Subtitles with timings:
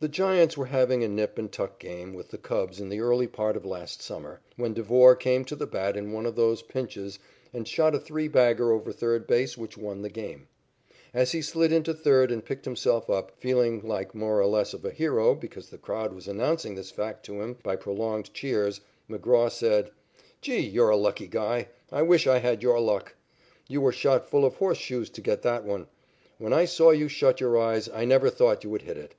[0.00, 3.28] The Giants were having a nip and tuck game with the Cubs in the early
[3.28, 7.20] part of last summer, when Devore came to the bat in one of those pinches
[7.52, 10.48] and shot a three bagger over third base which won the game.
[11.14, 14.84] As he slid into third and picked himself up, feeling like more or less of
[14.84, 19.48] a hero because the crowd was announcing this fact to him by prolonged cheers, McGraw
[19.48, 19.92] said:
[20.40, 21.68] "Gee, you're a lucky guy.
[21.92, 23.14] I wish I had your luck.
[23.68, 25.86] You were shot full of horseshoes to get that one.
[26.38, 29.14] When I saw you shut your eyes, I never thought you would hit it."